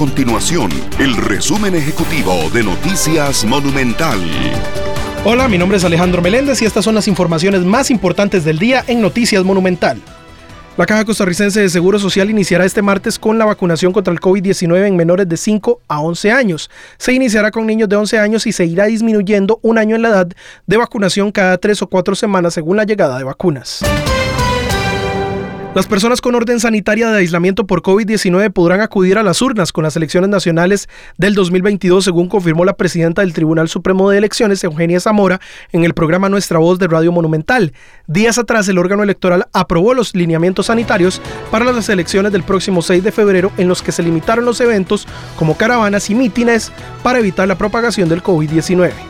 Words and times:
continuación 0.00 0.70
el 0.98 1.14
resumen 1.14 1.74
ejecutivo 1.74 2.48
de 2.54 2.62
Noticias 2.62 3.44
Monumental. 3.44 4.18
Hola, 5.26 5.46
mi 5.46 5.58
nombre 5.58 5.76
es 5.76 5.84
Alejandro 5.84 6.22
Meléndez 6.22 6.62
y 6.62 6.64
estas 6.64 6.86
son 6.86 6.94
las 6.94 7.06
informaciones 7.06 7.66
más 7.66 7.90
importantes 7.90 8.42
del 8.42 8.58
día 8.58 8.82
en 8.86 9.02
Noticias 9.02 9.44
Monumental. 9.44 10.00
La 10.78 10.86
Caja 10.86 11.04
Costarricense 11.04 11.60
de 11.60 11.68
Seguro 11.68 11.98
Social 11.98 12.30
iniciará 12.30 12.64
este 12.64 12.80
martes 12.80 13.18
con 13.18 13.36
la 13.36 13.44
vacunación 13.44 13.92
contra 13.92 14.14
el 14.14 14.20
COVID-19 14.20 14.86
en 14.86 14.96
menores 14.96 15.28
de 15.28 15.36
5 15.36 15.82
a 15.86 16.00
11 16.00 16.32
años. 16.32 16.70
Se 16.96 17.12
iniciará 17.12 17.50
con 17.50 17.66
niños 17.66 17.90
de 17.90 17.96
11 17.96 18.20
años 18.20 18.46
y 18.46 18.52
se 18.52 18.64
irá 18.64 18.86
disminuyendo 18.86 19.60
un 19.60 19.76
año 19.76 19.96
en 19.96 20.00
la 20.00 20.08
edad 20.08 20.28
de 20.66 20.76
vacunación 20.78 21.30
cada 21.30 21.58
3 21.58 21.82
o 21.82 21.86
4 21.88 22.14
semanas 22.14 22.54
según 22.54 22.78
la 22.78 22.84
llegada 22.84 23.18
de 23.18 23.24
vacunas. 23.24 23.82
Las 25.72 25.86
personas 25.86 26.20
con 26.20 26.34
orden 26.34 26.58
sanitaria 26.58 27.10
de 27.10 27.18
aislamiento 27.18 27.64
por 27.64 27.80
COVID-19 27.80 28.52
podrán 28.52 28.80
acudir 28.80 29.18
a 29.18 29.22
las 29.22 29.40
urnas 29.40 29.70
con 29.70 29.84
las 29.84 29.94
elecciones 29.94 30.28
nacionales 30.28 30.88
del 31.16 31.36
2022, 31.36 32.02
según 32.04 32.28
confirmó 32.28 32.64
la 32.64 32.72
presidenta 32.76 33.22
del 33.22 33.32
Tribunal 33.32 33.68
Supremo 33.68 34.10
de 34.10 34.18
Elecciones, 34.18 34.64
Eugenia 34.64 34.98
Zamora, 34.98 35.40
en 35.70 35.84
el 35.84 35.94
programa 35.94 36.28
Nuestra 36.28 36.58
Voz 36.58 36.80
de 36.80 36.88
Radio 36.88 37.12
Monumental. 37.12 37.72
Días 38.08 38.36
atrás, 38.36 38.66
el 38.68 38.78
órgano 38.78 39.04
electoral 39.04 39.46
aprobó 39.52 39.94
los 39.94 40.12
lineamientos 40.12 40.66
sanitarios 40.66 41.22
para 41.52 41.66
las 41.66 41.88
elecciones 41.88 42.32
del 42.32 42.42
próximo 42.42 42.82
6 42.82 43.04
de 43.04 43.12
febrero, 43.12 43.52
en 43.56 43.68
los 43.68 43.80
que 43.80 43.92
se 43.92 44.02
limitaron 44.02 44.44
los 44.44 44.60
eventos 44.60 45.06
como 45.36 45.56
caravanas 45.56 46.10
y 46.10 46.16
mítines 46.16 46.72
para 47.04 47.20
evitar 47.20 47.46
la 47.46 47.56
propagación 47.56 48.08
del 48.08 48.24
COVID-19. 48.24 49.09